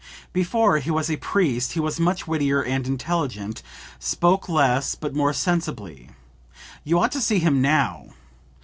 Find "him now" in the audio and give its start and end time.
7.37-8.07